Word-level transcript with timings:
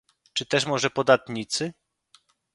Czy 0.33 0.45
też 0.45 0.65
może 0.65 0.89
podatnicy? 0.89 1.73